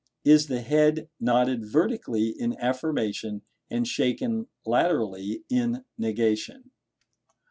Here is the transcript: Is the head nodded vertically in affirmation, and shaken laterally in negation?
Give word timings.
Is 0.25 0.47
the 0.47 0.61
head 0.61 1.09
nodded 1.19 1.63
vertically 1.63 2.29
in 2.29 2.57
affirmation, 2.57 3.43
and 3.69 3.87
shaken 3.87 4.47
laterally 4.65 5.43
in 5.47 5.85
negation? 5.95 6.71